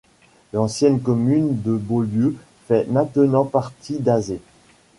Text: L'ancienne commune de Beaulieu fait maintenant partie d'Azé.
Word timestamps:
L'ancienne 0.51 0.99
commune 0.99 1.61
de 1.61 1.73
Beaulieu 1.77 2.35
fait 2.67 2.85
maintenant 2.89 3.45
partie 3.45 3.99
d'Azé. 3.99 4.41